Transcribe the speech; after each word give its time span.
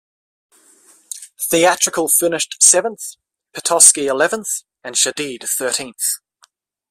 Theatrical 1.51 2.07
finished 2.07 2.55
seventh, 2.59 3.17
Petoski 3.55 4.07
eleventh 4.07 4.63
and 4.83 4.95
Shadeed 4.95 5.47
thirteenth. 5.47 6.21